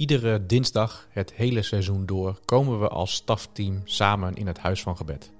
Iedere 0.00 0.46
dinsdag 0.46 1.08
het 1.10 1.32
hele 1.32 1.62
seizoen 1.62 2.06
door 2.06 2.40
komen 2.44 2.80
we 2.80 2.88
als 2.88 3.12
stafteam 3.12 3.80
samen 3.84 4.34
in 4.34 4.46
het 4.46 4.58
huis 4.58 4.82
van 4.82 4.96
gebed. 4.96 5.30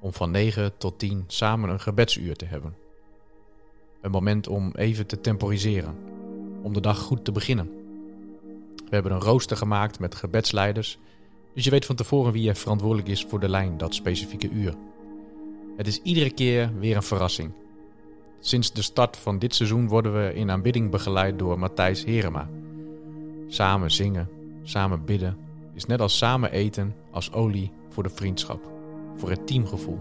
Om 0.00 0.12
van 0.12 0.30
9 0.30 0.78
tot 0.78 0.98
10 0.98 1.24
samen 1.26 1.70
een 1.70 1.80
gebedsuur 1.80 2.36
te 2.36 2.44
hebben. 2.44 2.74
Een 4.00 4.10
moment 4.10 4.48
om 4.48 4.72
even 4.74 5.06
te 5.06 5.20
temporiseren, 5.20 5.96
om 6.62 6.72
de 6.72 6.80
dag 6.80 6.98
goed 6.98 7.24
te 7.24 7.32
beginnen. 7.32 7.70
We 8.76 8.94
hebben 8.94 9.12
een 9.12 9.20
rooster 9.20 9.56
gemaakt 9.56 9.98
met 9.98 10.14
gebedsleiders, 10.14 10.98
dus 11.54 11.64
je 11.64 11.70
weet 11.70 11.86
van 11.86 11.96
tevoren 11.96 12.32
wie 12.32 12.48
er 12.48 12.56
verantwoordelijk 12.56 13.08
is 13.08 13.24
voor 13.24 13.40
de 13.40 13.48
lijn 13.48 13.76
dat 13.76 13.94
specifieke 13.94 14.48
uur. 14.48 14.74
Het 15.76 15.86
is 15.86 16.02
iedere 16.02 16.30
keer 16.30 16.78
weer 16.78 16.96
een 16.96 17.02
verrassing. 17.02 17.52
Sinds 18.40 18.72
de 18.72 18.82
start 18.82 19.16
van 19.16 19.38
dit 19.38 19.54
seizoen 19.54 19.88
worden 19.88 20.14
we 20.14 20.34
in 20.34 20.50
aanbidding 20.50 20.90
begeleid 20.90 21.38
door 21.38 21.58
Matthijs 21.58 22.04
Herema. 22.04 22.48
Samen 23.48 23.90
zingen, 23.90 24.28
samen 24.62 25.04
bidden 25.04 25.36
is 25.78 25.86
net 25.86 26.00
als 26.00 26.18
samen 26.18 26.52
eten 26.52 26.94
als 27.10 27.32
olie 27.32 27.70
voor 27.88 28.02
de 28.02 28.08
vriendschap, 28.08 28.60
voor 29.16 29.30
het 29.30 29.46
teamgevoel. 29.46 29.98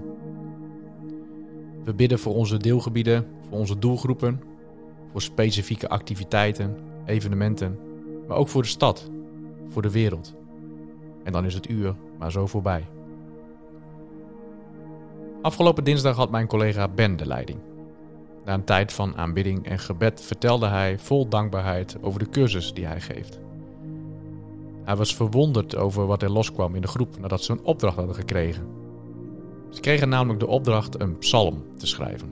We 1.83 1.93
bidden 1.93 2.19
voor 2.19 2.35
onze 2.35 2.57
deelgebieden, 2.57 3.27
voor 3.49 3.57
onze 3.57 3.79
doelgroepen, 3.79 4.41
voor 5.11 5.21
specifieke 5.21 5.89
activiteiten, 5.89 6.77
evenementen, 7.05 7.79
maar 8.27 8.37
ook 8.37 8.49
voor 8.49 8.61
de 8.61 8.67
stad, 8.67 9.09
voor 9.67 9.81
de 9.81 9.91
wereld. 9.91 10.35
En 11.23 11.31
dan 11.31 11.45
is 11.45 11.53
het 11.53 11.69
uur 11.69 11.95
maar 12.17 12.31
zo 12.31 12.47
voorbij. 12.47 12.87
Afgelopen 15.41 15.83
dinsdag 15.83 16.15
had 16.15 16.31
mijn 16.31 16.47
collega 16.47 16.87
Ben 16.87 17.17
de 17.17 17.25
leiding. 17.25 17.59
Na 18.47 18.53
een 18.53 18.63
tijd 18.63 18.93
van 18.93 19.17
aanbidding 19.17 19.65
en 19.65 19.79
gebed 19.79 20.21
vertelde 20.21 20.67
hij 20.67 20.99
vol 20.99 21.27
dankbaarheid 21.27 21.97
over 22.01 22.19
de 22.19 22.29
cursus 22.29 22.73
die 22.73 22.85
hij 22.85 23.01
geeft. 23.01 23.39
Hij 24.83 24.95
was 24.95 25.15
verwonderd 25.15 25.75
over 25.75 26.05
wat 26.05 26.21
er 26.21 26.31
loskwam 26.31 26.75
in 26.75 26.81
de 26.81 26.87
groep 26.87 27.19
nadat 27.19 27.43
ze 27.43 27.51
een 27.51 27.63
opdracht 27.63 27.95
hadden 27.95 28.15
gekregen. 28.15 28.67
Ze 29.69 29.81
kregen 29.81 30.09
namelijk 30.09 30.39
de 30.39 30.47
opdracht 30.47 31.01
een 31.01 31.17
psalm 31.17 31.63
te 31.77 31.87
schrijven. 31.87 32.29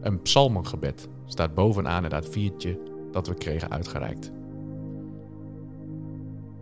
Een 0.00 0.22
psalmengebed 0.22 1.08
staat 1.26 1.54
bovenaan 1.54 2.04
het 2.04 2.26
A4'tje 2.26 2.78
dat 3.12 3.26
we 3.26 3.34
kregen 3.34 3.70
uitgereikt. 3.70 4.32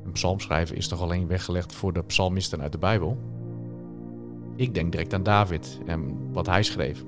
Een 0.04 0.12
psalm 0.12 0.40
schrijven 0.40 0.76
is 0.76 0.88
toch 0.88 1.00
alleen 1.00 1.26
weggelegd 1.26 1.74
voor 1.74 1.92
de 1.92 2.02
psalmisten 2.02 2.62
uit 2.62 2.72
de 2.72 2.78
Bijbel? 2.78 3.18
Ik 4.56 4.74
denk 4.74 4.92
direct 4.92 5.14
aan 5.14 5.22
David 5.22 5.78
en 5.86 6.16
wat 6.32 6.46
hij 6.46 6.62
schreef. 6.62 7.04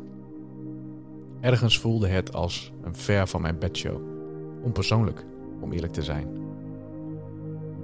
Ergens 1.41 1.78
voelde 1.78 2.08
het 2.08 2.34
als 2.34 2.72
een 2.83 2.94
ver 2.94 3.27
van 3.27 3.41
mijn 3.41 3.58
bedshow. 3.58 4.00
Onpersoonlijk, 4.62 5.25
om 5.61 5.72
eerlijk 5.72 5.92
te 5.92 6.03
zijn. 6.03 6.28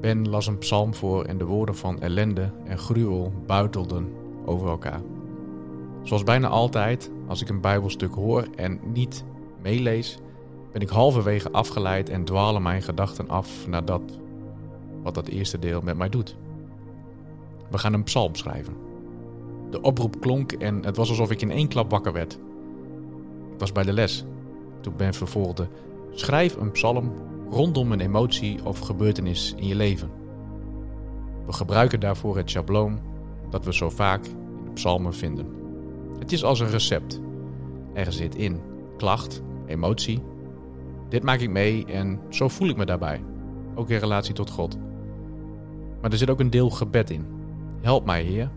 Ben 0.01 0.29
las 0.29 0.47
een 0.47 0.59
psalm 0.59 0.95
voor 0.95 1.25
en 1.25 1.39
de 1.39 1.45
woorden 1.45 1.77
van 1.77 2.01
ellende 2.01 2.53
en 2.65 2.79
gruwel 2.79 3.33
buitelden 3.47 4.13
over 4.45 4.69
elkaar. 4.69 5.01
Zoals 6.03 6.23
bijna 6.23 6.49
altijd, 6.49 7.11
als 7.27 7.43
ik 7.43 7.49
een 7.49 7.61
Bijbelstuk 7.61 8.15
hoor 8.15 8.47
en 8.57 8.81
niet 8.93 9.25
meelees, 9.63 10.19
ben 10.73 10.83
ik 10.83 10.89
halverwege 10.89 11.51
afgeleid 11.51 12.09
en 12.09 12.25
dwalen 12.25 12.63
mijn 12.63 12.83
gedachten 12.83 13.29
af 13.29 13.67
naar 13.69 13.85
dat 13.85 14.19
wat 15.03 15.15
dat 15.15 15.29
eerste 15.29 15.59
deel 15.59 15.81
met 15.81 15.97
mij 15.97 16.09
doet. 16.09 16.37
We 17.71 17.79
gaan 17.79 17.93
een 17.93 18.03
psalm 18.03 18.35
schrijven. 18.35 18.75
De 19.71 19.81
oproep 19.81 20.21
klonk 20.21 20.53
en 20.53 20.85
het 20.85 20.97
was 20.97 21.09
alsof 21.09 21.31
ik 21.31 21.43
in 21.43 21.51
één 21.51 21.69
klap 21.69 21.91
wakker 21.91 22.13
werd. 22.13 22.39
Was 23.59 23.73
bij 23.73 23.85
de 23.85 23.93
les. 23.93 24.25
Toen 24.81 24.97
Ben 24.97 25.15
vervolgde: 25.15 25.69
Schrijf 26.11 26.57
een 26.57 26.71
psalm 26.71 27.13
rondom 27.51 27.93
een 27.93 28.01
emotie 28.01 28.65
of 28.65 28.79
gebeurtenis 28.79 29.55
in 29.57 29.67
je 29.67 29.75
leven. 29.75 30.11
We 31.47 31.53
gebruiken 31.53 32.01
daarvoor 32.01 32.37
het 32.37 32.51
schabloon 32.51 33.01
dat 33.51 33.65
we 33.65 33.75
zo 33.75 33.91
vaak 33.91 34.27
in 34.27 34.65
de 34.65 34.71
psalmen 34.73 35.15
vinden. 35.15 35.47
Het 36.19 36.33
is 36.33 36.45
als 36.45 36.61
een 36.61 36.71
recept. 36.71 37.21
Er 37.93 38.13
zit 38.13 38.35
in 38.35 38.61
klacht, 38.97 39.43
emotie. 39.67 40.23
Dit 41.09 41.23
maak 41.23 41.41
ik 41.41 41.51
mee 41.51 41.85
en 41.85 42.21
zo 42.29 42.49
voel 42.49 42.69
ik 42.69 42.77
me 42.77 42.85
daarbij. 42.85 43.25
Ook 43.75 43.91
in 43.91 43.99
relatie 43.99 44.35
tot 44.35 44.51
God. 44.51 44.79
Maar 46.01 46.11
er 46.11 46.19
zit 46.19 46.31
ook 46.31 46.41
een 46.41 46.51
deel 46.51 46.71
gebed 46.71 47.11
in. 47.11 47.27
Help 47.81 48.05
mij, 48.05 48.23
Heer. 48.23 48.51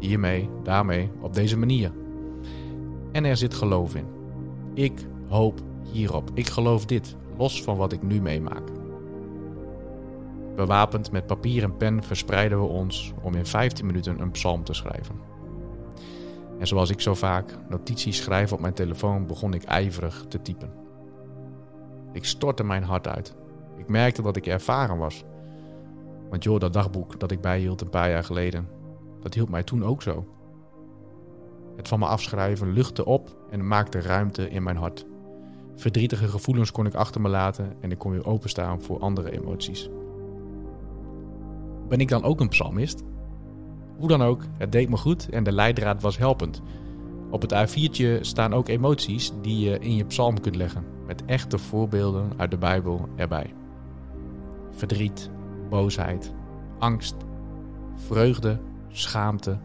Hiermee, 0.00 0.48
daarmee, 0.62 1.10
op 1.20 1.34
deze 1.34 1.56
manier. 1.56 1.92
En 3.12 3.24
er 3.24 3.36
zit 3.36 3.54
geloof 3.54 3.94
in. 3.94 4.04
Ik 4.74 5.06
hoop 5.28 5.60
hierop. 5.92 6.30
Ik 6.34 6.48
geloof 6.48 6.86
dit, 6.86 7.16
los 7.36 7.62
van 7.62 7.76
wat 7.76 7.92
ik 7.92 8.02
nu 8.02 8.20
meemaak. 8.20 8.68
Bewapend 10.56 11.12
met 11.12 11.26
papier 11.26 11.62
en 11.62 11.76
pen 11.76 12.02
verspreiden 12.02 12.60
we 12.60 12.66
ons 12.66 13.12
om 13.22 13.34
in 13.34 13.46
15 13.46 13.86
minuten 13.86 14.20
een 14.20 14.30
psalm 14.30 14.64
te 14.64 14.72
schrijven. 14.72 15.14
En 16.58 16.66
zoals 16.66 16.90
ik 16.90 17.00
zo 17.00 17.14
vaak 17.14 17.58
notities 17.68 18.16
schrijf 18.16 18.52
op 18.52 18.60
mijn 18.60 18.74
telefoon, 18.74 19.26
begon 19.26 19.54
ik 19.54 19.62
ijverig 19.62 20.24
te 20.28 20.42
typen. 20.42 20.72
Ik 22.12 22.24
stortte 22.24 22.64
mijn 22.64 22.82
hart 22.82 23.08
uit. 23.08 23.34
Ik 23.76 23.88
merkte 23.88 24.22
dat 24.22 24.36
ik 24.36 24.46
ervaren 24.46 24.98
was. 24.98 25.24
Want 26.30 26.44
joh, 26.44 26.60
dat 26.60 26.72
dagboek 26.72 27.20
dat 27.20 27.30
ik 27.30 27.40
bijhield 27.40 27.80
een 27.80 27.90
paar 27.90 28.10
jaar 28.10 28.24
geleden, 28.24 28.68
dat 29.20 29.34
hield 29.34 29.48
mij 29.48 29.62
toen 29.62 29.84
ook 29.84 30.02
zo. 30.02 30.26
Het 31.76 31.88
van 31.88 31.98
me 31.98 32.06
afschrijven 32.06 32.72
luchtte 32.72 33.04
op 33.04 33.43
en 33.54 33.66
maakte 33.66 34.00
ruimte 34.00 34.50
in 34.50 34.62
mijn 34.62 34.76
hart. 34.76 35.06
Verdrietige 35.76 36.28
gevoelens 36.28 36.72
kon 36.72 36.86
ik 36.86 36.94
achter 36.94 37.20
me 37.20 37.28
laten 37.28 37.72
en 37.80 37.90
ik 37.90 37.98
kon 37.98 38.10
weer 38.10 38.26
openstaan 38.26 38.82
voor 38.82 38.98
andere 38.98 39.30
emoties. 39.30 39.88
Ben 41.88 41.98
ik 41.98 42.08
dan 42.08 42.24
ook 42.24 42.40
een 42.40 42.48
psalmist? 42.48 43.02
Hoe 43.96 44.08
dan 44.08 44.22
ook, 44.22 44.42
het 44.58 44.72
deed 44.72 44.88
me 44.88 44.96
goed 44.96 45.28
en 45.28 45.44
de 45.44 45.52
leidraad 45.52 46.02
was 46.02 46.18
helpend. 46.18 46.62
Op 47.30 47.42
het 47.42 47.54
A4'tje 47.54 48.20
staan 48.20 48.54
ook 48.54 48.68
emoties 48.68 49.32
die 49.42 49.70
je 49.70 49.78
in 49.78 49.94
je 49.94 50.04
psalm 50.04 50.40
kunt 50.40 50.56
leggen, 50.56 50.84
met 51.06 51.24
echte 51.24 51.58
voorbeelden 51.58 52.32
uit 52.36 52.50
de 52.50 52.58
Bijbel 52.58 53.08
erbij. 53.16 53.54
Verdriet, 54.70 55.30
boosheid, 55.68 56.32
angst, 56.78 57.16
vreugde, 57.94 58.60
schaamte, 58.88 59.58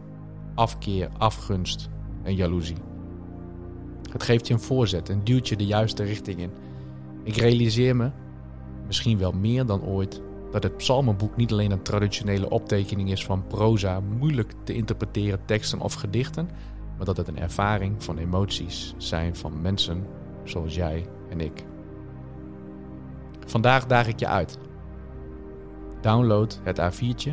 afkeer, 0.54 1.08
afgunst 1.18 1.88
en 2.22 2.34
jaloezie. 2.34 2.88
Het 4.12 4.22
geeft 4.22 4.46
je 4.46 4.54
een 4.54 4.60
voorzet 4.60 5.08
en 5.08 5.20
duwt 5.24 5.48
je 5.48 5.56
de 5.56 5.66
juiste 5.66 6.02
richting 6.02 6.38
in. 6.38 6.50
Ik 7.22 7.36
realiseer 7.36 7.96
me, 7.96 8.10
misschien 8.86 9.18
wel 9.18 9.32
meer 9.32 9.66
dan 9.66 9.84
ooit, 9.84 10.22
dat 10.50 10.62
het 10.62 10.76
psalmenboek 10.76 11.36
niet 11.36 11.52
alleen 11.52 11.70
een 11.70 11.82
traditionele 11.82 12.50
optekening 12.50 13.10
is 13.10 13.24
van 13.24 13.46
proza, 13.46 14.00
moeilijk 14.00 14.52
te 14.64 14.74
interpreteren 14.74 15.44
teksten 15.44 15.80
of 15.80 15.94
gedichten, 15.94 16.48
maar 16.96 17.06
dat 17.06 17.16
het 17.16 17.28
een 17.28 17.38
ervaring 17.38 18.02
van 18.04 18.18
emoties 18.18 18.94
zijn 18.96 19.36
van 19.36 19.60
mensen 19.60 20.06
zoals 20.44 20.74
jij 20.74 21.06
en 21.28 21.40
ik. 21.40 21.64
Vandaag 23.46 23.86
daag 23.86 24.08
ik 24.08 24.18
je 24.18 24.26
uit. 24.26 24.58
Download 26.00 26.60
het 26.62 26.80
A4'tje 26.80 27.32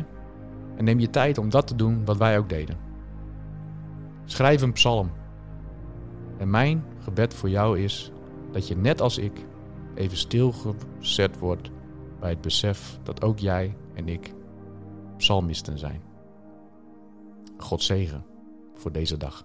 en 0.76 0.84
neem 0.84 1.00
je 1.00 1.10
tijd 1.10 1.38
om 1.38 1.50
dat 1.50 1.66
te 1.66 1.76
doen 1.76 2.04
wat 2.04 2.16
wij 2.16 2.38
ook 2.38 2.48
deden. 2.48 2.76
Schrijf 4.24 4.62
een 4.62 4.72
psalm. 4.72 5.10
En 6.38 6.50
mijn 6.50 6.84
gebed 6.98 7.34
voor 7.34 7.50
jou 7.50 7.78
is 7.78 8.12
dat 8.52 8.68
je 8.68 8.76
net 8.76 9.00
als 9.00 9.18
ik 9.18 9.46
even 9.94 10.16
stilgezet 10.16 11.38
wordt 11.38 11.70
bij 12.20 12.30
het 12.30 12.40
besef 12.40 12.98
dat 13.02 13.22
ook 13.22 13.38
jij 13.38 13.76
en 13.94 14.08
ik 14.08 14.34
psalmisten 15.16 15.78
zijn. 15.78 16.02
God 17.56 17.82
zegen 17.82 18.24
voor 18.74 18.92
deze 18.92 19.16
dag. 19.16 19.44